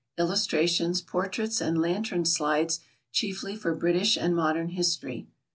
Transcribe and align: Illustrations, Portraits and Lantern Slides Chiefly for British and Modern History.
Illustrations, 0.17 0.99
Portraits 0.99 1.61
and 1.61 1.77
Lantern 1.79 2.25
Slides 2.25 2.79
Chiefly 3.11 3.55
for 3.55 3.75
British 3.75 4.17
and 4.17 4.35
Modern 4.35 4.69
History. 4.69 5.27